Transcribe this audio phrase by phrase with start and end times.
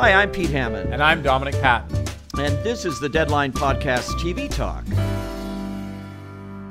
[0.00, 1.94] Hi, I'm Pete Hammond, And I'm Dominic Patten.
[2.38, 4.82] and this is the Deadline Podcast TV Talk.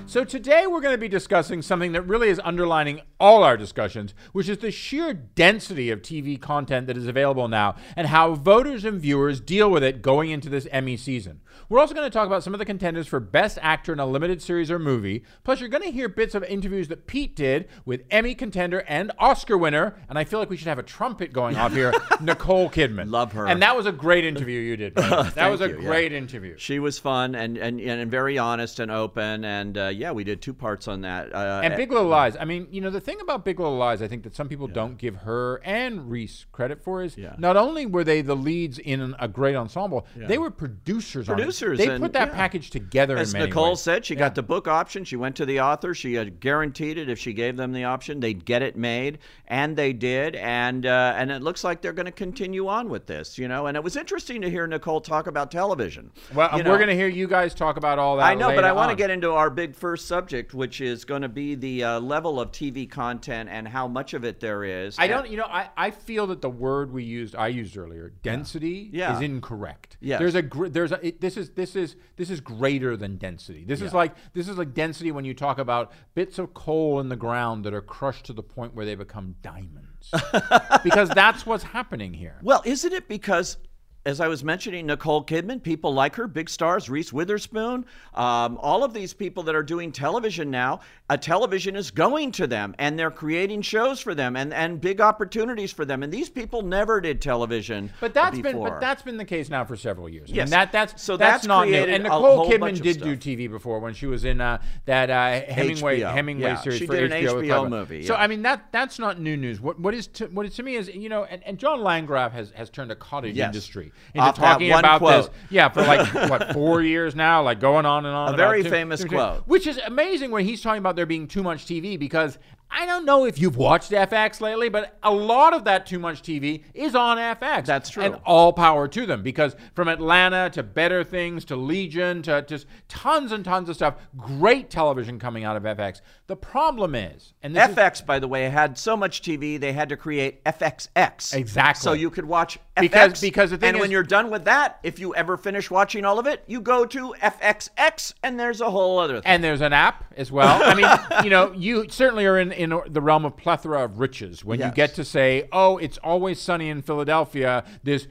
[0.09, 4.15] So today we're going to be discussing something that really is underlining all our discussions,
[4.31, 8.85] which is the sheer density of TV content that is available now and how voters
[8.85, 11.41] and viewers deal with it going into this Emmy season.
[11.69, 14.05] We're also going to talk about some of the contenders for Best Actor in a
[14.07, 15.23] Limited Series or Movie.
[15.43, 19.11] Plus, you're going to hear bits of interviews that Pete did with Emmy contender and
[19.19, 22.71] Oscar winner, and I feel like we should have a trumpet going off here, Nicole
[22.71, 23.11] Kidman.
[23.11, 23.45] Love her.
[23.45, 24.95] And that was a great interview you did.
[24.95, 25.87] that was a you, yeah.
[25.87, 26.57] great interview.
[26.57, 30.41] She was fun and, and, and very honest and open, and uh, yeah, we did
[30.41, 31.33] two parts on that.
[31.35, 32.35] Uh, And Big Little Lies.
[32.39, 34.67] I mean, you know, the thing about Big Little Lies, I think that some people
[34.67, 37.35] don't give her and Reese credit for is Yeah.
[37.37, 41.27] not only were they the leads in a great ensemble, they were producers.
[41.29, 41.41] on it.
[41.41, 42.35] Producers They and- put that yeah.
[42.35, 43.17] package together.
[43.17, 43.81] As Nicole ways.
[43.81, 45.03] said, she got the book option.
[45.03, 45.93] She went to the author.
[45.93, 49.75] She had guaranteed it if she gave them the option, they'd get it made, and
[49.75, 50.35] they did.
[50.37, 53.67] And uh, and it looks like they're going to continue on with this, you know.
[53.67, 56.11] And it was interesting to hear Nicole talk about television.
[56.33, 58.23] Well, You we're going to hear you guys talk about all that.
[58.25, 61.21] I know, but I want to get into our big first subject, which is going
[61.21, 64.97] to be the uh, level of TV content and how much of it there is.
[64.99, 68.13] I don't, you know, I, I feel that the word we used, I used earlier,
[68.23, 69.15] density, Yeah.
[69.15, 69.97] is incorrect.
[70.01, 73.17] Yeah, There's a, gr- there's a, it, this is, this is, this is greater than
[73.17, 73.65] density.
[73.65, 77.09] This is like, this is like density when you talk about bits of coal in
[77.09, 80.11] the ground that are crushed to the point where they become diamonds.
[80.83, 82.37] because that's what's happening here.
[82.41, 83.57] Well, isn't it because,
[84.05, 88.83] as I was mentioning, Nicole Kidman, people like her, big stars, Reese Witherspoon, um, all
[88.85, 92.97] of these people that are doing television now, a television is going to them and
[92.97, 96.01] they're creating shows for them and, and big opportunities for them.
[96.01, 98.51] And these people never did television But that's before.
[98.53, 100.29] been but that's been the case now for several years.
[100.29, 100.49] I mean, Yes.
[100.51, 101.75] that that's So that's, that's not new.
[101.75, 103.17] And Nicole Kidman did do.
[103.17, 106.13] TV before when she was in uh, that uh, Hemingway HBO.
[106.13, 107.35] Hemingway Yeah, series she for did an HBO.
[107.35, 107.69] with HBO Clive Owen.
[107.69, 108.15] movie, So.
[108.15, 109.59] I mean that that's not new news.
[109.59, 112.31] What what is to, what is to me is you know and, and John Landgraf
[112.31, 113.47] has has turned a cottage Yes.
[113.47, 115.31] industry into Off talking one about quote.
[115.31, 115.41] this.
[115.49, 118.33] Yeah, for like what four years now, like going on and on.
[118.33, 119.43] A very too- famous too- quote.
[119.47, 122.37] which is amazing when he's talking about there being too much TV because
[122.71, 126.21] I don't know if you've watched FX lately, but a lot of that too much
[126.21, 127.65] TV is on FX.
[127.65, 128.03] That's true.
[128.03, 132.67] And all power to them because from Atlanta to Better Things to Legion to just
[132.87, 136.01] tons and tons of stuff, great television coming out of FX.
[136.27, 139.73] The problem is, and this is, FX, by the way, had so much TV they
[139.73, 141.33] had to create FXX.
[141.33, 141.81] Exactly.
[141.81, 142.81] So you could watch FX.
[142.81, 146.05] Because- because the thing and when you're done with that, if you ever finish watching
[146.05, 149.23] all of it, you go to FXX, and there's a whole other thing.
[149.25, 150.61] and there's an app as well.
[150.63, 154.43] I mean, you know, you certainly are in, in the realm of plethora of riches
[154.43, 158.05] when you get to say, oh, it's always sunny in Philadelphia, this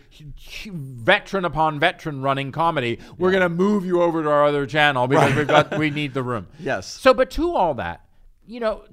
[0.72, 2.98] veteran upon veteran running comedy.
[3.18, 6.14] We're going to move you over to our other channel because we've got, we need
[6.14, 6.46] the room.
[6.58, 6.86] Yes.
[6.86, 8.06] So, but to all that,
[8.46, 8.84] you know,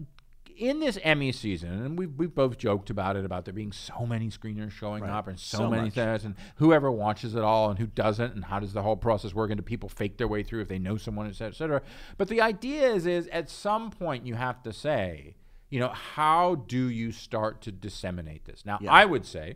[0.57, 4.05] in this Emmy season, and we we both joked about it about there being so
[4.05, 7.79] many screeners showing up and so, So many things, and whoever watches it all and
[7.79, 9.51] who doesn't, and how does the whole process work?
[9.51, 11.81] And do people fake their way through if they know someone, et cetera, et cetera.
[12.17, 15.35] But the idea is, is at some point you have to say,
[15.69, 18.65] you know, how do you start to disseminate this?
[18.65, 19.55] Now, I would say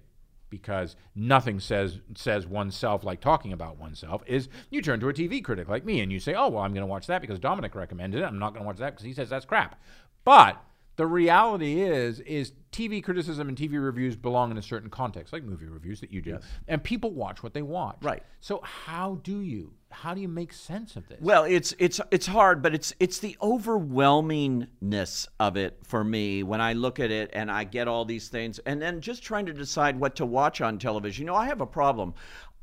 [0.50, 5.44] because nothing says says oneself like talking about oneself is you turn to a TV
[5.44, 7.75] critic like me and you say, "Oh, well, I'm going to watch that because Dominic
[7.75, 8.25] recommended it.
[8.25, 9.80] I'm not going to watch that because he says that's crap."
[10.24, 10.62] But
[11.00, 15.46] the reality is is TV criticism and TV reviews belong in a certain context, like
[15.46, 16.40] movie reviews that you do.
[16.68, 18.00] And people watch what they watch.
[18.02, 18.22] Right.
[18.42, 21.22] So how do you how do you make sense of this?
[21.22, 26.60] Well, it's it's it's hard, but it's it's the overwhelmingness of it for me when
[26.60, 29.54] I look at it and I get all these things, and then just trying to
[29.54, 31.22] decide what to watch on television.
[31.24, 32.14] You know, I have a problem.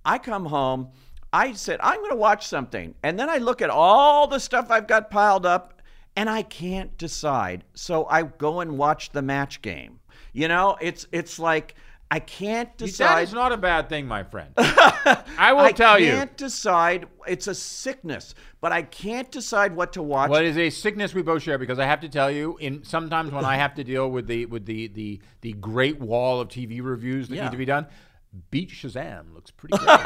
[0.05, 0.91] I come home,
[1.33, 4.71] I said I'm going to watch something, and then I look at all the stuff
[4.71, 5.76] I've got piled up,
[6.17, 7.65] and I can't decide.
[7.75, 10.01] So I go and watch the match game.
[10.33, 11.75] You know, it's it's like.
[12.09, 13.23] I can't decide.
[13.23, 14.51] is not a bad thing, my friend.
[14.57, 16.13] I will I tell you.
[16.13, 17.09] I can't decide.
[17.27, 20.31] It's a sickness, but I can't decide what to watch.
[20.31, 22.85] Well, it is a sickness we both share because I have to tell you, in
[22.85, 26.47] sometimes when I have to deal with the with the the the great wall of
[26.49, 27.45] TV reviews that Yeah.
[27.47, 27.89] need to be done,
[28.53, 30.01] Beat Shazam looks pretty good.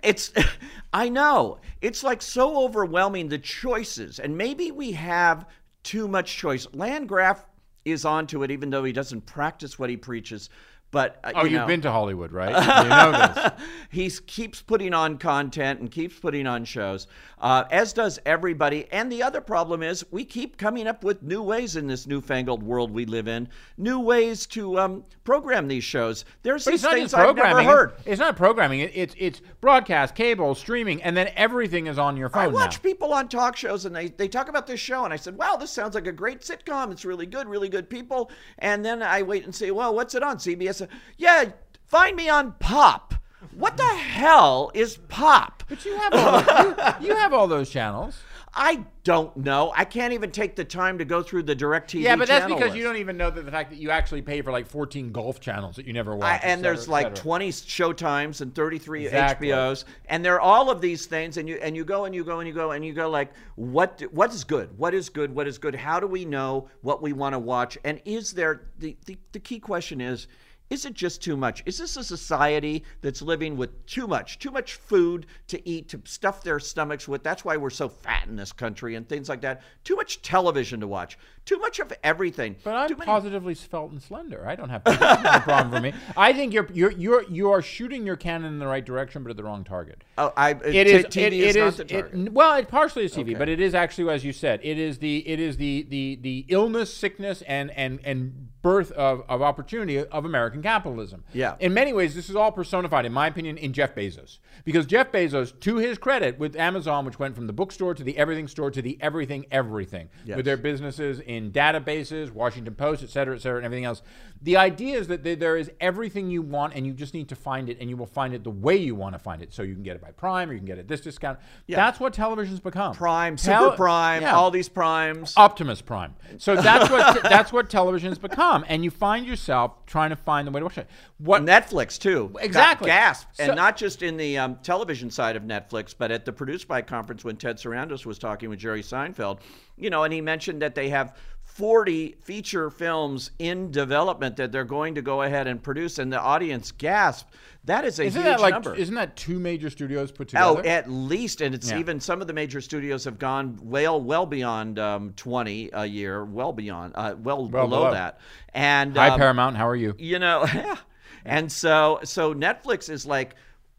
[0.00, 0.32] It's,
[0.92, 1.58] I know.
[1.84, 4.18] It's like so overwhelming, the choices.
[4.18, 5.44] And maybe we have
[5.82, 6.66] too much choice.
[6.72, 7.44] Landgraf
[7.84, 10.48] is onto it, even though he doesn't practice what he preaches.
[10.94, 12.50] But, uh, oh, you you've been to Hollywood, right?
[12.84, 13.64] you know this.
[13.90, 17.08] he keeps putting on content and keeps putting on shows,
[17.40, 18.86] uh, as does everybody.
[18.92, 22.62] And the other problem is we keep coming up with new ways in this newfangled
[22.62, 26.24] world we live in, new ways to um, program these shows.
[26.44, 27.66] There's these it's not things I've never programming.
[27.66, 27.92] heard.
[28.04, 28.80] It's not programming.
[28.80, 32.76] It, it's it's broadcast, cable, streaming, and then everything is on your phone I watch
[32.76, 32.88] now.
[32.88, 35.56] people on talk shows and they, they talk about this show, and I said, wow,
[35.56, 36.92] this sounds like a great sitcom.
[36.92, 38.30] It's really good, really good people.
[38.60, 40.36] And then I wait and say, well, what's it on?
[40.36, 40.83] CBS?
[41.16, 41.50] Yeah,
[41.94, 43.14] Find me on Pop.
[43.56, 45.62] What the hell is Pop?
[45.68, 48.18] But you have all, you, you have all those channels.
[48.52, 49.72] I don't know.
[49.76, 52.02] I can't even take the time to go through the DirecTV.
[52.02, 52.76] Yeah, but that's because list.
[52.76, 55.40] you don't even know that the fact that you actually pay for like 14 golf
[55.40, 56.24] channels that you never watch.
[56.24, 59.48] I, and cetera, there's like 20 showtimes and 33 Exactly.
[59.48, 62.24] HBOs and there are all of these things and you and you go and you
[62.24, 65.34] go and you go and you go like what what is good what is good
[65.34, 68.62] what is good how do we know what we want to watch and is there
[68.78, 70.26] the, the the key question is
[70.70, 71.62] is it just too much?
[71.66, 76.00] Is this a society that's living with too much, too much food to eat, to
[76.04, 77.22] stuff their stomachs with?
[77.22, 79.62] That's why we're so fat in this country and things like that.
[79.84, 82.56] Too much television to watch, too much of everything.
[82.64, 84.46] But I'm many- positively svelte and slender.
[84.46, 85.92] I don't have a problem for me.
[86.16, 89.30] I think you're you're you're you are shooting your cannon in the right direction, but
[89.30, 90.04] at the wrong target.
[90.18, 91.04] Oh, I, uh, It t- is.
[91.06, 91.80] TV it, is it not is-
[92.26, 93.34] it- well, it partially is TV, Okay.
[93.34, 96.44] but it is actually, as you said, it is the it is the the the
[96.48, 101.22] illness, sickness, and and and birth of, of opportunity of American capitalism.
[101.34, 101.56] Yeah.
[101.60, 104.38] In many ways, this is all personified, in my opinion, in Jeff Bezos.
[104.64, 108.16] Because Jeff Bezos, to his credit, with Amazon, which went from the bookstore to the
[108.16, 110.36] everything store to the everything everything, Yes.
[110.36, 114.02] with their businesses in databases, Washington Post, et cetera, et cetera, and everything else.
[114.42, 117.68] The idea is that there- is everything you want, and you just need to find
[117.70, 119.52] it, and you will find it the way you want to find it.
[119.54, 121.38] So you can get it by Prime, or you can get it at this discount.
[121.66, 121.76] Yeah.
[121.76, 122.94] That's what television's become.
[122.94, 124.34] Prime, Super Prime, yeah.
[124.34, 125.32] all these primes.
[125.36, 126.14] Optimus Prime.
[126.38, 130.50] So that's what that's what television's become, and you find yourself trying to find the
[130.50, 130.88] way to watch it.
[131.18, 132.34] What Netflix too.
[132.40, 132.86] Exactly.
[132.88, 136.32] Gasp, So- and not just in the um, television side of Netflix, but at the
[136.32, 139.38] Produced by conference when Ted Sarandos was talking with Jerry Seinfeld,
[139.76, 144.64] you know, and he mentioned that they have 40 feature films in development that they're
[144.64, 147.28] going to go ahead and produce, and the audience gasp.
[147.66, 148.74] That is a isn't huge that like number.
[148.74, 150.60] isn't that two major studios put together?
[150.64, 151.78] Oh, at least, and it's Yeah.
[151.78, 156.24] even some of the major studios have gone well, well beyond um, twenty a year,
[156.24, 157.90] well beyond, uh, well, below, below.
[157.92, 158.18] that.
[158.52, 159.94] And Hi um, Paramount, how are you?
[159.98, 160.76] you know yeah.
[161.24, 163.34] and so so netflix is like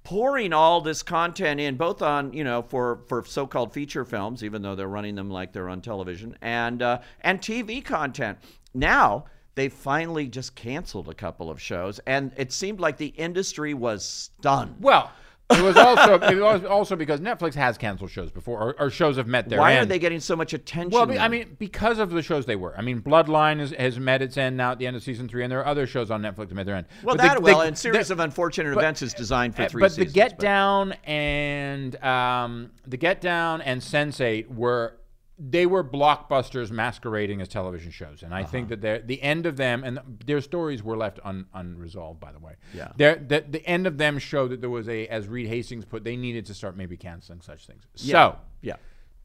[0.05, 4.61] pouring all this content in both on you know for for so-called feature films even
[4.61, 8.37] though they're running them like they're on television and uh, and tv content.
[8.73, 9.25] Now
[9.55, 14.05] they finally just canceled a couple of shows and it seemed like the industry was
[14.05, 14.75] stunned.
[14.79, 15.11] Well,
[15.51, 19.17] it was also it was also because Netflix has canceled shows before, or, or shows
[19.17, 19.83] have met their why end.
[19.83, 22.55] are they getting so much attention Well, be- I mean, because of the shows they
[22.55, 22.75] were.
[22.77, 25.43] I mean, Bloodline has, has met its end now at the end of season three,
[25.43, 26.87] and there are other shows on Netflix that met their end.
[27.03, 29.81] well But that the- well and series of unfortunate events is designed for Uh, three
[29.81, 34.97] but seasons the Get but- Down and um, the Get Down and Sense8 were
[35.37, 38.51] they were blockbusters masquerading as television shows, and I Uh-huh.
[38.51, 42.19] think that the end of them and their stories were left un, unresolved.
[42.21, 42.91] By the way, Yeah.
[42.95, 46.15] The, the end of them showed that there was a, as Reed Hastings put, they
[46.15, 47.83] needed to start maybe canceling such things.
[47.95, 48.11] yeah.
[48.13, 48.75] So yeah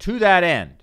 [0.00, 0.82] to that end,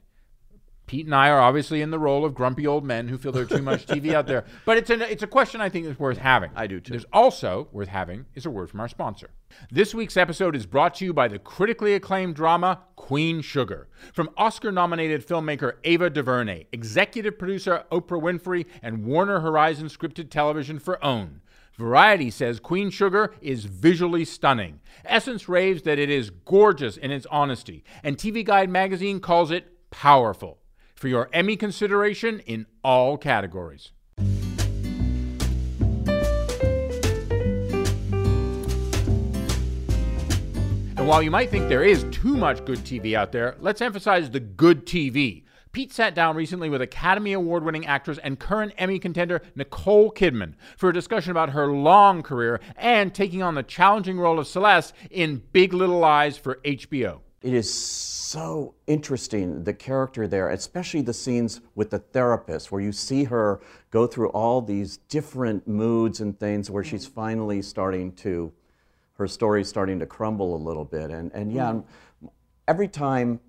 [0.87, 3.49] Pete and I are obviously in the role of grumpy old men who feel there's
[3.49, 4.45] too much TV out there.
[4.65, 6.51] But it's an it's a question I think is worth having.
[6.55, 6.91] I do too.
[6.91, 9.29] There's also worth having is a word from our sponsor.
[9.69, 14.29] This week's episode is brought to you by the critically acclaimed drama Queen Sugar from
[14.37, 21.41] Oscar-nominated filmmaker Ava DuVernay, executive producer Oprah Winfrey, and Warner Horizon scripted television for OWN.
[21.77, 24.79] Variety says Queen Sugar is visually stunning.
[25.05, 29.91] Essence raves that it is gorgeous in its honesty, and TV Guide magazine calls it
[29.91, 30.59] powerful.
[30.97, 33.91] For your Emmy consideration in all categories.
[40.97, 44.31] And while you might think there is too much good TV out there, let's emphasize
[44.31, 45.43] the good TV.
[45.71, 50.55] Pete sat down recently with Academy Award winning actress and current Emmy contender Nicole Kidman
[50.77, 54.95] for a discussion about her long career and taking on the challenging role of Celeste
[55.11, 57.19] in Big Little Lies for HBO.
[57.41, 62.91] It is so interesting, the character there, especially the scenes with the therapist, where you
[62.91, 68.51] see her go through all these different moods and things, where she's finally starting to,
[69.17, 71.11] her story's starting to crumble a little bit.
[71.11, 71.79] And, and yeah,
[72.67, 73.39] every time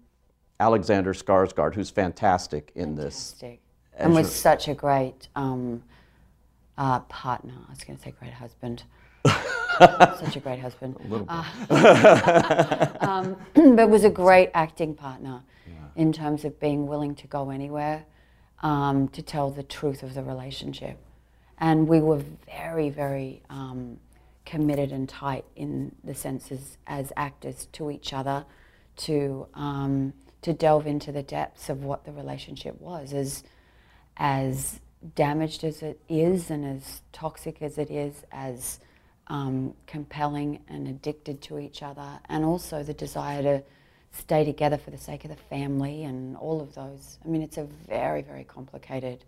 [0.60, 3.60] Alexander Skarsgård, who's fantastic in this, Fantastic.
[3.94, 5.82] And was such a great um,
[6.76, 7.54] uh, partner.
[7.66, 8.84] I was going to say great husband.
[9.78, 10.96] such a great husband.
[11.28, 11.44] Uh,
[13.00, 13.36] um,
[13.76, 15.42] but was a great acting partner
[15.96, 18.04] in terms of being willing to go anywhere
[18.62, 20.96] um, to tell the truth of the relationship.
[21.58, 23.98] And we were very, very um,
[24.46, 28.44] committed and tight in the senses as actors to each other
[28.96, 33.42] to um, to delve into the depths of what the relationship was as
[34.16, 34.80] as
[35.14, 38.80] damaged as it is and as toxic as it is as
[39.28, 43.62] um, compelling and addicted to each other and also the desire to
[44.10, 47.18] stay together for the sake of the family and all of those.
[47.24, 49.24] I mean it's a very very complicated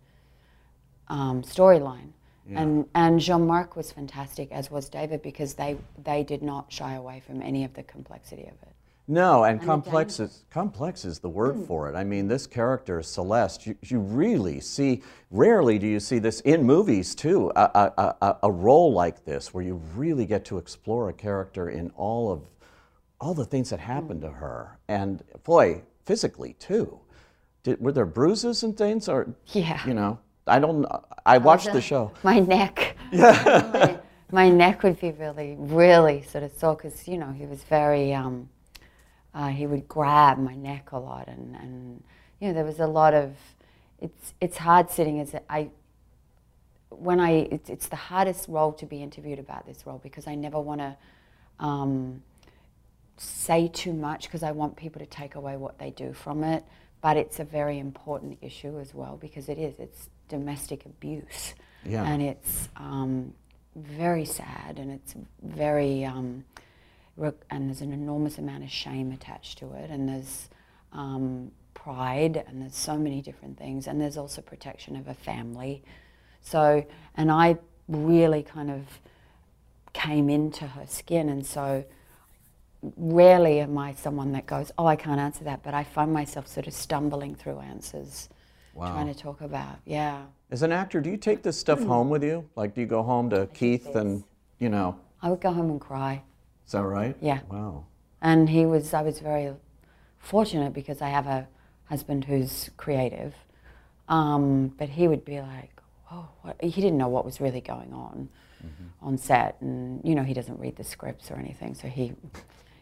[1.08, 2.12] um, storyline.
[2.52, 6.94] And and Jean Marc was fantastic, as was David, because they they did not shy
[6.94, 8.74] away from any of the complexity of it.
[9.08, 11.64] No, and complex is, complex is the word Hmm.
[11.64, 11.96] for it.
[11.96, 15.02] I mean, this character, Celeste, you, you really see,
[15.32, 19.52] rarely do you see this in movies too, a, a, a, a role like this
[19.52, 22.42] where you really get to explore a character in all of,
[23.20, 24.78] all the things that happened to her.
[24.88, 27.00] And boy, physically too.
[27.64, 29.84] Did, were there bruises and things or, Yeah.
[29.86, 30.86] you know, I don't,
[31.26, 32.12] I watched the the- show.
[32.22, 32.96] My neck.
[33.12, 33.98] my,
[34.30, 38.14] my neck would be really, really sort of sore because, you know, he was very,
[38.14, 38.48] um,
[39.34, 41.28] uh, he would grab my neck a lot.
[41.28, 42.02] And, and,
[42.40, 43.34] you know, there was a lot of,
[44.00, 45.70] it's, it's hard sitting as a, I,
[46.88, 50.34] when I, it's, it's the hardest role to be interviewed about this role because I
[50.34, 50.96] never want to
[51.60, 52.22] um,
[53.16, 56.64] say too much because I want people to take away what they do from it.
[57.00, 59.78] But it's a very important issue as well because it is.
[59.78, 61.54] It's domestic abuse.
[61.84, 62.04] Yeah.
[62.04, 63.32] And it's um,
[63.74, 66.44] very sad and it's very, um,
[67.50, 69.90] and there's an enormous amount of shame attached to it.
[69.90, 70.48] And there's
[70.92, 73.86] um, pride and there's so many different things.
[73.86, 75.82] And there's also protection of a family.
[76.40, 76.84] So,
[77.16, 77.58] and I
[77.88, 78.82] really kind of
[79.92, 81.28] came into her skin.
[81.28, 81.84] And so
[82.96, 85.62] rarely am I someone that goes, oh, I can't answer that.
[85.62, 88.28] But I find myself sort of stumbling through answers,
[88.74, 90.22] trying to talk about, yeah.
[90.50, 92.48] As an actor, do you take this stuff home with you?
[92.56, 94.24] Like, do you go home to Keith and,
[94.58, 96.22] you know, I would go home and cry.
[96.70, 97.16] Is that right?
[97.20, 97.40] Yeah.
[97.50, 97.86] Wow.
[98.22, 99.52] And he was, I was very
[100.20, 101.48] fortunate because I have a
[101.86, 103.34] husband who's creative.
[104.08, 105.72] Um, but he would be like,
[106.12, 106.62] oh, what?
[106.62, 108.28] he didn't know what was really going on
[109.02, 109.56] on set.
[109.60, 111.74] And, you know, he doesn't read the scripts or anything.
[111.74, 112.12] So he,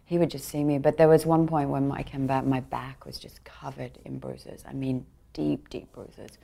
[0.04, 0.76] he would just see me.
[0.76, 4.18] But there was one point when I came back, my back was just covered in
[4.18, 4.64] bruises.
[4.68, 6.37] I mean, deep, deep bruises.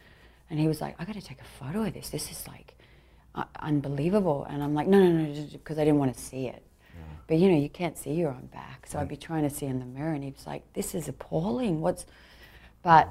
[0.49, 2.09] And he was like, I got to take a photo of this.
[2.09, 2.75] This is like
[3.35, 4.47] uh, unbelievable.
[4.49, 6.63] And I'm like, no, no, no, because I didn't want to see it.
[7.27, 8.87] But you know, you can't see your own back.
[8.87, 11.09] So I'd be trying to see in the mirror, and he was like, "This is
[11.09, 11.81] appalling.
[11.81, 12.07] What's?"
[12.83, 13.09] But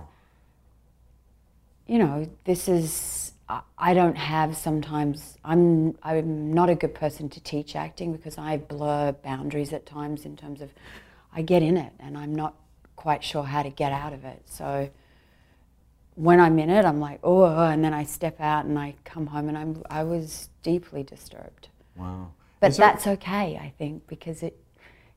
[1.88, 3.32] you know, this is.
[3.50, 5.38] I- I don't have sometimes.
[5.44, 5.98] I'm.
[6.04, 10.38] I'm not a good person to teach acting because I blur boundaries at times in
[10.38, 10.72] terms of.
[11.36, 12.54] I get in it, and I'm not
[12.96, 14.44] quite sure how to get out of it.
[14.46, 14.90] So
[16.16, 19.28] when I'm in it, I'm like, oh, and then I step out and I come
[19.28, 19.84] home, and I'm.
[19.90, 21.70] I was deeply disturbed.
[21.96, 22.32] Wow.
[22.64, 24.58] But that's okay, I think, because it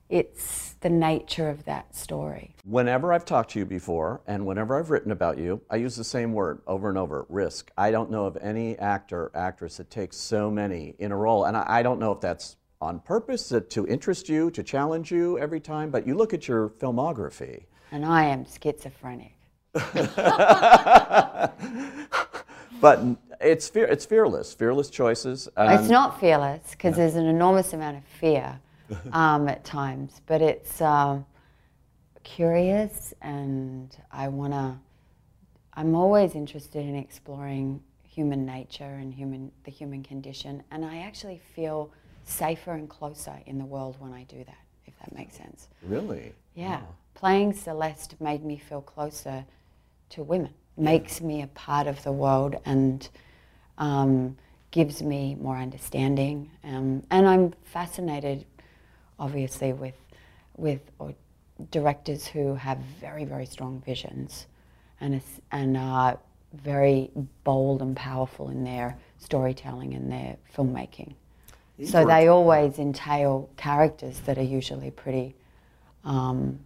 [0.09, 2.55] it's the nature of that story.
[2.65, 6.05] Whenever I've talked to you before and whenever I've written about you, I use the
[6.05, 7.73] same word over and over risk.
[7.77, 11.45] I don't know of any actor, actress that takes so many in a role.
[11.45, 15.11] And I, I don't know if that's on purpose to, to interest you, to challenge
[15.11, 17.65] you every time, but you look at your filmography.
[17.91, 19.35] And I am schizophrenic.
[22.81, 23.01] But
[23.41, 25.49] it's, fear, it's fearless, fearless choices.
[25.57, 28.59] it's Um, not fearless because there's an enormous amount of fear
[29.13, 31.27] um, at times, but it's um,
[32.23, 34.79] curious, and I want to.
[35.75, 41.41] I'm always interested in exploring human nature and human the human condition, and I actually
[41.55, 41.91] feel
[42.25, 44.59] safer and closer in the world when I do that.
[44.87, 45.69] If that makes sense.
[45.83, 46.33] really?
[46.55, 46.81] Yeah.
[47.15, 49.45] Playing Celeste made me feel closer
[50.11, 53.09] to women, makes me a part of the world, and
[53.79, 54.37] um,
[54.71, 56.51] gives me more understanding.
[56.65, 58.45] Um, and I'm fascinated,
[59.19, 59.95] obviously, with,
[60.57, 61.15] with or
[61.71, 64.47] directors who have very, very strong visions
[65.01, 65.21] and,
[65.53, 66.19] and are
[66.53, 67.11] very
[67.45, 71.15] bold and powerful in their storytelling and their filmmaking.
[71.85, 75.35] So they always entail characters that are usually pretty
[76.05, 76.59] um,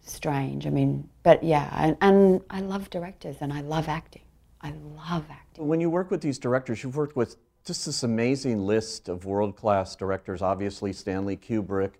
[0.00, 0.64] strange.
[0.66, 4.22] I mean, but yeah, and, and I love directors and I love acting.
[4.60, 5.66] I love acting.
[5.66, 9.56] When you work with these directors, you've worked with just this amazing list of world
[9.56, 11.92] class directors, obviously Stanley Kubrick,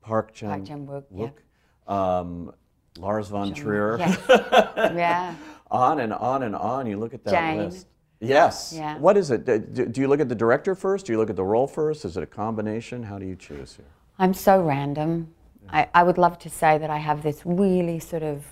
[0.00, 2.18] Park Chan Park Chan-wook, yeah.
[2.18, 2.52] um,
[2.98, 3.98] Lars von Trier.
[3.98, 4.18] Yes.
[4.28, 5.34] yeah.
[5.70, 6.86] on and on and on.
[6.86, 7.58] You look at that Jane.
[7.58, 7.86] list.
[8.20, 8.72] Yes.
[8.74, 8.98] Yeah.
[8.98, 9.44] What is it?
[9.44, 11.06] Do, do you look at the director first?
[11.06, 12.04] Do you look at the role first?
[12.04, 13.02] Is it a combination?
[13.02, 13.86] How do you choose here?
[14.18, 15.34] I'm so random.
[15.68, 18.44] I, I would love to say that I have this really sort of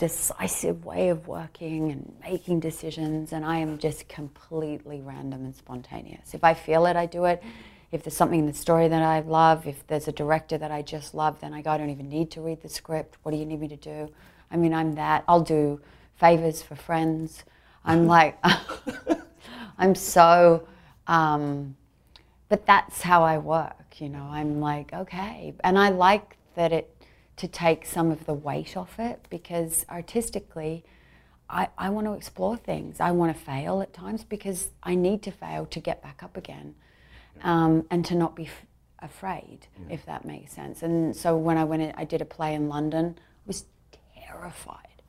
[0.00, 6.32] decisive way of working and making decisions, and I am just completely random and spontaneous.
[6.32, 7.42] If I feel it, I do it.
[7.92, 10.80] If there's something in the story that I love, if there's a director that I
[10.80, 13.18] just love, then I go, I don't even need to read the script.
[13.22, 14.08] What do you need me to do?
[14.50, 15.22] I mean, I'm that.
[15.28, 15.82] I'll do
[16.16, 17.44] favors for friends.
[17.84, 18.42] I'm like,
[19.78, 20.66] I'm so.
[21.08, 21.76] Um,
[22.48, 24.26] but that's how I work, you know.
[24.30, 25.52] I'm like, okay.
[25.62, 26.90] And I like that it
[27.40, 30.84] to take some of the weight off it because artistically
[31.48, 33.00] I, I want to explore things.
[33.00, 36.36] I want to fail at times because I need to fail to get back up
[36.36, 36.74] again
[37.42, 38.66] um, and to not be f-
[38.98, 40.82] afraid, if that makes sense.
[40.82, 43.64] And so when I went in, I did a play in London, I was
[44.14, 45.00] terrified,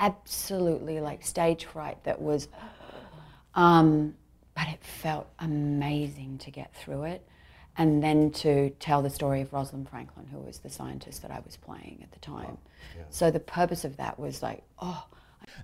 [0.00, 2.48] absolutely like stage fright that was,
[3.54, 4.16] um,
[4.56, 7.24] but it felt amazing to get through it.
[7.78, 11.40] And then to tell the story of Rosalind Franklin, who was the scientist that I
[11.44, 12.58] was playing at the time.
[13.10, 15.04] So the purpose of that was like, oh,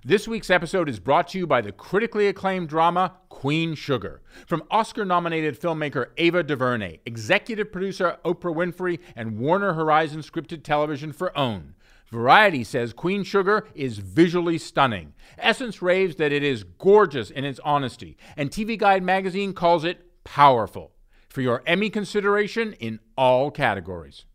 [0.05, 4.21] This week's episode is brought to you by the critically acclaimed drama Queen Sugar.
[4.45, 11.11] From Oscar nominated filmmaker Ava DuVernay, executive producer Oprah Winfrey, and Warner Horizon scripted television
[11.11, 11.75] for OWN.
[12.09, 15.13] Variety says Queen Sugar is visually stunning.
[15.37, 20.23] Essence raves that it is gorgeous in its honesty, and TV Guide magazine calls it
[20.23, 20.91] powerful.
[21.33, 24.25] For your Emmy consideration in all categories.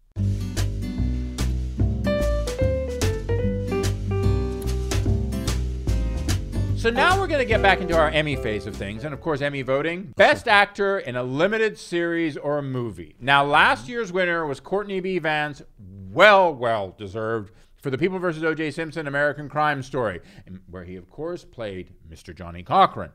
[6.76, 9.04] So now we're going to get back into our Emmy phase of things.
[9.04, 10.12] And of course, Emmy voting.
[10.16, 13.14] Best actor in a limited series or a movie.
[13.20, 15.20] Now, last year's winner was Courtney B.
[15.20, 15.62] Vance.
[16.10, 18.42] Well, well deserved for The People vs.
[18.42, 18.72] O.J.
[18.72, 20.20] Simpson American Crime Story,
[20.68, 22.34] where he, of course, played Mr.
[22.34, 23.12] Johnnie Cochran.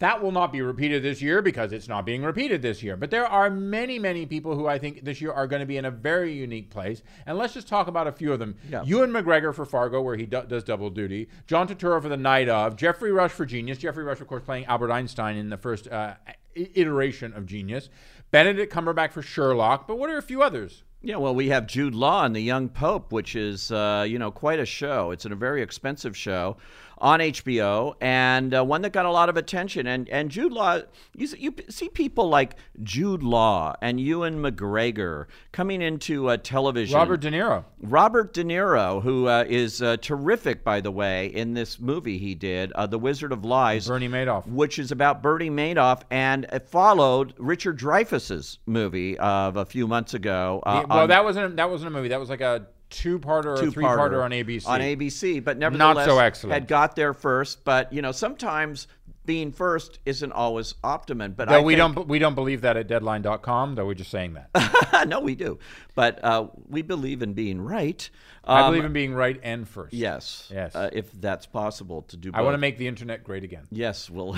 [0.00, 2.96] That will not be repeated this year because it's not being repeated this year.
[2.96, 5.76] But there are many, many people who I think this year are going to be
[5.76, 7.02] in a very unique place.
[7.26, 8.56] And let's just talk about a few of them.
[8.68, 8.82] Yeah.
[8.84, 11.28] Ewan McGregor for Fargo, where he do- does double duty.
[11.46, 12.76] John Turturro for The Night of.
[12.76, 13.78] Geoffrey Rush for Genius.
[13.78, 16.14] Geoffrey Rush, of course, playing Albert Einstein in the first uh,
[16.54, 17.88] iteration of Genius.
[18.32, 19.86] Benedict Cumberbatch for Sherlock.
[19.86, 20.82] But what are a few others?
[21.02, 24.30] Yeah, well, we have Jude Law and the Young Pope, which is uh, you know
[24.30, 25.10] quite a show.
[25.10, 26.56] It's a very expensive show
[26.98, 29.86] on HBO and uh, one that got a lot of attention.
[29.86, 30.80] And and Jude Law,
[31.16, 36.96] you see, you see people like Jude Law and Ewan McGregor coming into uh, television.
[36.96, 37.64] Robert De Niro.
[37.82, 42.34] Robert De Niro, who uh, is uh, terrific, by the way, in this movie he
[42.34, 44.46] did, uh, The Wizard of Lies, Bernie Madoff.
[44.46, 50.14] which is about Bernie Madoff, and it followed Richard Dreyfuss's movie of a few months
[50.14, 50.62] ago.
[50.64, 52.08] uh, well, on- that wasn't a, that wasn't a movie.
[52.08, 54.66] That was like a two-parter or a three-parter on ABC.
[54.66, 56.54] On ABC, but Not nevertheless, so excellent.
[56.54, 57.64] had got there first.
[57.64, 58.86] But you know, sometimes
[59.26, 61.32] being first isn't always optimum.
[61.32, 63.74] But Though I we think- don't we don't believe that at Deadline.com.
[63.74, 65.06] Though we're just saying that.
[65.08, 65.58] no, we do.
[65.94, 68.08] But uh, we believe in being right.
[68.46, 69.94] I Um, believe in being right and first.
[69.94, 70.50] Yes.
[70.52, 70.74] Yes.
[70.76, 72.30] Uh, if that's possible to do.
[72.34, 73.66] I want to make the internet great again.
[73.70, 74.36] Yes, well,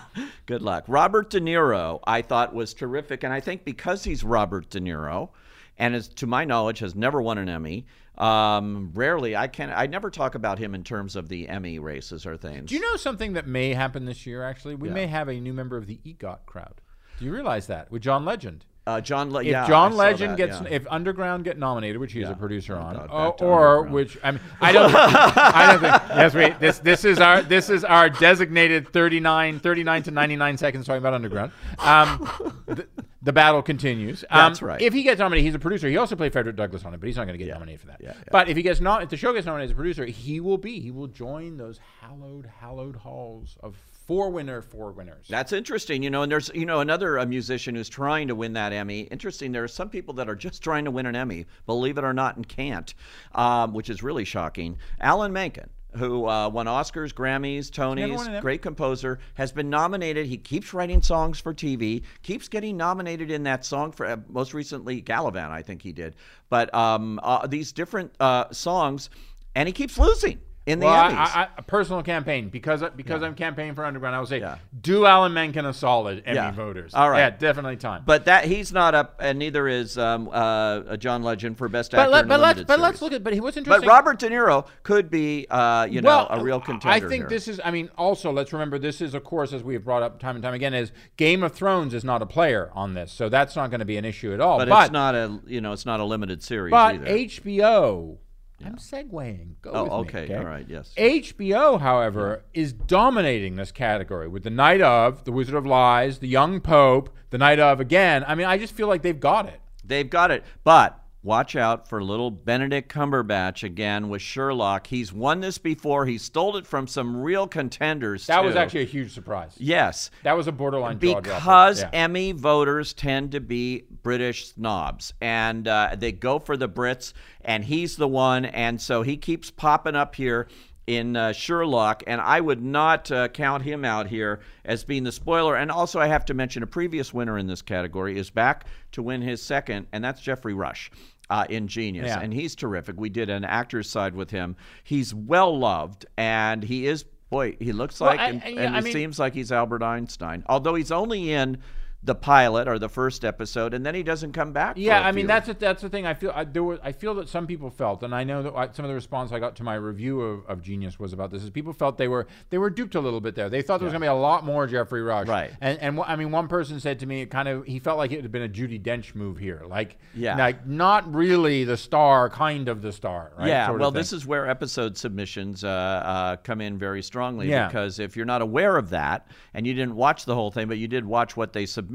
[0.46, 0.84] good luck.
[0.86, 5.30] Robert De Niro, I thought was terrific, and I think because he's Robert De Niro,
[5.78, 7.86] and is, to my knowledge, has never won an Emmy.
[8.16, 12.26] Um, rarely, I can, I never talk about him in terms of the Emmy races
[12.26, 12.68] or things.
[12.68, 14.42] Do you know something that may happen this year?
[14.42, 16.80] Actually, we may have a new member of the EGOT crowd.
[17.18, 18.64] Do you realize that with John Legend?
[18.88, 20.68] Uh, John, Le- If yeah, John Legend that, gets, yeah.
[20.70, 24.16] if Underground get nominated, which he is a producer Oh, on, God, or, or which
[24.24, 26.02] I mean, I don't, I don't think.
[26.16, 26.58] Yes, wait.
[26.58, 31.02] This this is our this is our designated 39, 39 to ninety nine seconds talking
[31.02, 31.52] about Underground.
[31.80, 32.30] Um,
[32.64, 32.86] the,
[33.28, 34.24] the battle continues.
[34.30, 34.80] Um, That's right.
[34.80, 35.86] If he gets nominated, he's a producer.
[35.86, 37.88] He also played Frederick Douglass on it, but he's not going to get nominated for
[37.88, 38.00] that.
[38.00, 38.22] yeah, yeah.
[38.32, 40.56] But if he gets not, if the show gets nominated as a producer, he will
[40.56, 40.80] be.
[40.80, 45.26] He will join those hallowed, hallowed halls of four winner, four winners.
[45.28, 46.22] That's interesting, you know.
[46.22, 49.00] And there's, you know, another uh, musician who's trying to win that Emmy.
[49.02, 49.52] Interesting.
[49.52, 52.14] There are some people that are just trying to win an Emmy, believe it or
[52.14, 52.94] not, and can't,
[53.34, 54.78] um, which is really shocking.
[55.02, 59.70] Alan Menken, who uh, won Oscars, Grammys, never won an Tonys, great composer, has been
[59.70, 60.26] nominated.
[60.26, 64.54] He keeps writing songs for TV, keeps getting nominated in that song for uh, most
[64.54, 66.16] recently Galavant, I think he did.
[66.50, 69.10] But um, uh, these different uh, songs,
[69.54, 71.14] and he keeps losing in the Well, Emmys.
[71.16, 74.14] I, I, a personal campaign because because I'm campaigning for Underground.
[74.14, 74.58] I will say, Yeah.
[74.80, 76.50] do Alan Menken a solid, Emmy Yeah.
[76.52, 76.92] voters.
[76.94, 77.18] All right.
[77.18, 78.02] yeah, definitely time.
[78.04, 82.00] But that he's not up, and neither is um, uh, John Legend for best but,
[82.00, 83.86] actor let, in a but let's limited but let's look at but he what's But.
[83.86, 86.88] Robert De Niro could be, uh, you know, a real contender.
[86.88, 87.28] I think here.
[87.28, 87.60] this is.
[87.64, 90.36] I mean, also let's remember this is, of course, as we have brought up time
[90.36, 93.56] and time again, is Game of Thrones is not a player on this, so that's
[93.56, 94.58] not going to be an issue at all.
[94.58, 97.06] but, But it's not a, you know, it's not a limited series but either.
[97.06, 98.18] HBO.
[98.64, 99.54] I'm segueing.
[99.62, 100.92] Go oh, with me, okay, okay, all right, yes.
[100.96, 106.28] HBO, however, is dominating this category with The Night of, The Wizard of Lies, The
[106.28, 108.24] Young Pope, The Night of again.
[108.26, 109.60] I mean, I just feel like they've got it.
[109.84, 114.86] They've got it, but watch out for little Benedict Cumberbatch again with Sherlock.
[114.86, 116.06] He's won this before.
[116.06, 118.26] He stole it from some real contenders.
[118.26, 119.54] That was actually a huge surprise.
[119.58, 120.10] yes.
[120.22, 121.90] That was a borderline because Yeah.
[121.92, 127.64] Emmy voters tend to be British snobs, and uh, they go for the Brits, and
[127.64, 130.48] he's the one, and so he keeps popping up here
[130.88, 135.12] in uh, Sherlock, and I would not uh, count him out here as being the
[135.12, 135.54] spoiler.
[135.54, 139.02] And also, I have to mention a previous winner in this category is back to
[139.02, 140.90] win his second, and that's Geoffrey Rush.
[141.30, 142.20] Uh, in Genius, Yeah.
[142.20, 142.98] and he's terrific.
[142.98, 144.56] We did an actor's side with him.
[144.82, 148.60] He's well loved, and he is boy, he looks Well, like, I- and, I- yeah,
[148.62, 150.42] and I it mean- seems like he's Albert Einstein.
[150.48, 151.58] Although he's only in
[152.02, 154.76] the pilot or the first episode, and then he doesn't come back.
[154.78, 156.06] Yeah, I mean that's a, that's the thing.
[156.06, 158.54] I feel I, there was, I feel that some people felt, and I know that
[158.54, 161.32] I, some of the response I got to my review of, of Genius was about
[161.32, 161.42] this.
[161.42, 163.50] Is people felt they were they were duped a little bit there.
[163.50, 165.26] They thought there was going to be a lot more Geoffrey Rush.
[165.26, 165.50] Right.
[165.60, 168.12] And and I mean, one person said to me, it kind of he felt like
[168.12, 170.36] it had been a Judi Dench move here, like Yeah.
[170.36, 173.32] like not really the star, kind of the star.
[173.36, 173.48] Right?
[173.48, 177.66] Yeah, Sort well, this is where episode submissions uh, uh, come in very strongly Yeah.
[177.66, 180.78] because if you're not aware of that and you didn't watch the whole thing, but
[180.78, 181.87] you did watch what they submitted,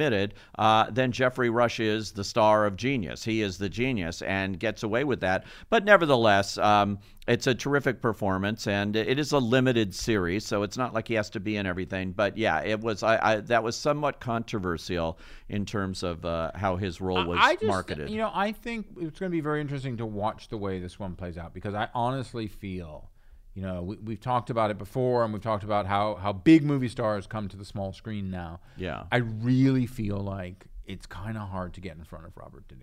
[0.57, 3.23] uh, then Geoffrey Rush is the star of Genius.
[3.23, 5.45] He is the genius and gets away with that.
[5.69, 10.77] But nevertheless, um, it's a terrific performance, and it is a limited series, so it's
[10.77, 12.11] not like he has to be in everything.
[12.11, 13.01] But yeah, it was.
[13.01, 17.53] I, I that was somewhat controversial in terms of uh, how his role was I
[17.53, 18.09] just, marketed.
[18.09, 20.99] You know, I think it's going to be very interesting to watch the way this
[20.99, 23.09] one plays out because I honestly feel,
[23.53, 26.63] you know, we, we've talked about it before and we've talked about how how big
[26.63, 28.59] movie stars come to the small screen now.
[28.77, 29.03] Yeah.
[29.11, 32.75] I really feel like it's kind of hard to get in front of Robert De
[32.75, 32.79] Niro.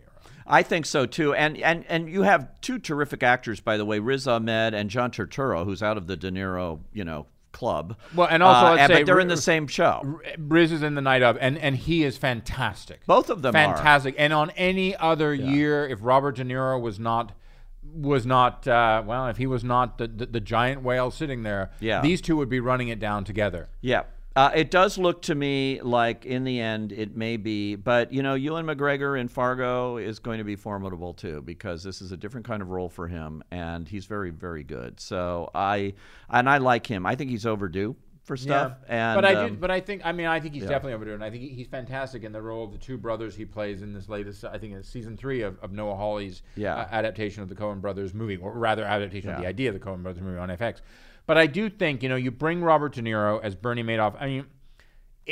[0.47, 3.99] I think so too, and and and you have two terrific actors, by the way,
[3.99, 7.97] Riz Ahmed and John Turturro, who's out of the De Niro, you know, club.
[8.15, 10.21] Well, and also, Uh, let's and- say but they're in the same show.
[10.39, 13.05] Riz is in the night of, and and he is fantastic.
[13.07, 13.75] Both of them are.
[13.77, 14.15] fantastic.
[14.19, 17.33] And on any other year, if Robert De Niro was not
[17.83, 21.71] was not uh, well, if he was not the, the the giant whale sitting there,
[21.81, 22.01] Yeah.
[22.03, 23.69] these two would be running it down together.
[23.81, 24.03] Yeah.
[24.37, 28.23] Uh, it does look to me like in the end it may be, but you
[28.23, 32.17] know, Ewan McGregor in Fargo is going to be formidable too because this is a
[32.17, 35.01] different kind of role for him, and he's very, very good.
[35.01, 35.95] So I
[36.29, 37.07] and I like him.
[37.07, 37.97] I think he's overdue
[38.31, 38.77] for stuff.
[38.87, 41.21] And but I um, do, but I think I mean I think he's definitely overdoing.
[41.21, 41.25] it.
[41.25, 44.09] I think he's fantastic in the role of the two brothers he plays in this
[44.09, 44.45] latest.
[44.45, 46.77] I think it's season three of, of Noah Hawley's Yeah.
[46.77, 49.85] uh, adaptation of the Coen Brothers movie, or rather adaptation of the idea of the
[49.85, 50.81] Coen Brothers movie on FX.
[51.27, 54.15] But I do think you know you bring Robert De Niro as Bernie Madoff.
[54.21, 54.47] I mean.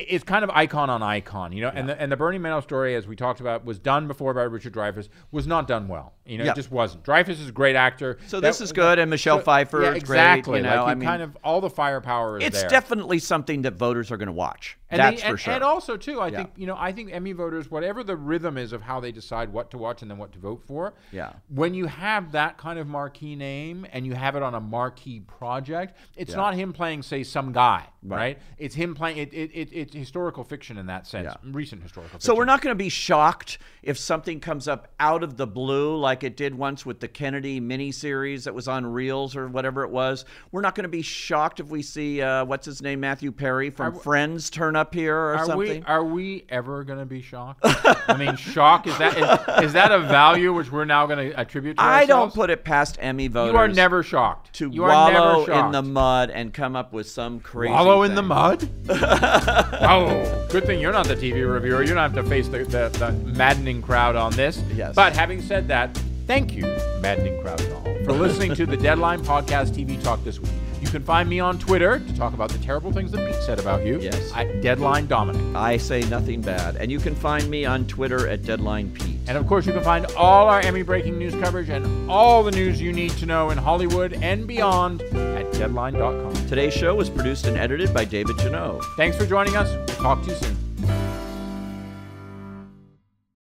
[0.09, 2.95] It's kind of icon on icon, you know, and the and the Bernie Madoff story,
[2.95, 6.13] as we talked about, was done before by Richard Dreyfuss, was not done well.
[6.25, 6.53] You know, Yeah.
[6.53, 7.05] it just wasn't.
[7.05, 8.19] Dreyfuss is a great actor.
[8.27, 10.59] So That- this is good, and Michelle Pfeiffer yeah, is great, exactly.
[10.59, 12.69] you know, like I mean- kind of all the firepower is it's there.
[12.71, 14.79] definitely something that voters are going to watch.
[14.91, 15.55] And That's they- for and, sure.
[15.55, 16.37] And also too, I Yeah.
[16.39, 19.53] think you know, I think Emmy voters, whatever the rhythm is of how they decide
[19.53, 20.95] what to watch and then what to vote for.
[21.13, 21.33] Yeah.
[21.49, 25.21] When you have that kind of marquee name and you have it on a marquee
[25.21, 28.39] project, it's not him playing, say, some guy, right?
[28.59, 29.19] It's him playing.
[29.19, 32.11] It, it, it, it's historical fiction in that sense, recent historical.
[32.11, 32.27] fiction.
[32.27, 35.97] So we're not going to be shocked if something comes up out of the blue,
[35.97, 39.91] like it did once with the Kennedy miniseries that was on Reelz or whatever it
[39.91, 40.25] was.
[40.53, 43.71] We're not going to be shocked if we see uh, what's his name, Matthew Perry
[43.71, 45.81] from Friends, turn up here or Are something.
[45.81, 47.61] we are we ever going to be shocked?
[47.65, 51.41] I mean, shock is that is, is that a value which we're now going to
[51.41, 53.53] attribute to I don't put it past Emmy voters.
[53.53, 54.53] You are never shocked.
[54.55, 57.73] to you wallow in the mud and come up with some crazy.
[57.73, 58.69] Wallow in the mud?
[58.89, 61.83] oh, good thing you're not the TV reviewer.
[61.83, 64.63] You don't have to face the, the, the maddening crowd on this.
[64.75, 64.95] Yes.
[64.95, 66.63] But having said that, thank you,
[67.01, 70.51] maddening crowd all, for listening to the Deadline Podcast TV Talk this week.
[70.89, 73.59] You can find me on Twitter to talk about the terrible things that Pete said
[73.59, 74.01] about you.
[74.01, 74.33] Yes.
[74.35, 75.55] At Deadline Dominic.
[75.55, 79.19] I say nothing bad, and you can find me on Twitter at Deadline Pete.
[79.29, 82.53] And of course, you can find all our Emmy breaking news coverage and all the
[82.53, 86.33] news you need to know in Hollywood and beyond at deadline.com.
[86.47, 88.83] Today's show was produced and edited by David Janove.
[88.97, 89.69] Thanks for joining us.
[89.69, 90.68] We'll talk to you soon.